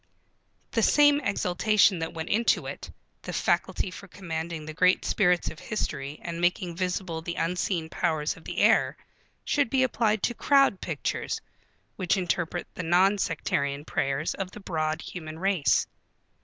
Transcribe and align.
The 0.71 0.81
same 0.81 1.19
exultation 1.19 1.99
that 1.99 2.15
went 2.15 2.29
into 2.29 2.65
it, 2.65 2.89
the 3.21 3.31
faculty 3.33 3.91
for 3.91 4.07
commanding 4.07 4.65
the 4.65 4.73
great 4.73 5.05
spirits 5.05 5.51
of 5.51 5.59
history 5.59 6.17
and 6.23 6.41
making 6.41 6.75
visible 6.75 7.21
the 7.21 7.35
unseen 7.35 7.87
powers 7.87 8.35
of 8.35 8.43
the 8.45 8.57
air, 8.57 8.97
should 9.45 9.69
be 9.69 9.83
applied 9.83 10.23
to 10.23 10.33
Crowd 10.33 10.81
Pictures 10.81 11.39
which 11.97 12.17
interpret 12.17 12.65
the 12.73 12.81
non 12.81 13.19
sectarian 13.19 13.85
prayers 13.85 14.33
of 14.33 14.49
the 14.49 14.59
broad 14.59 15.03
human 15.03 15.37
race. 15.37 15.85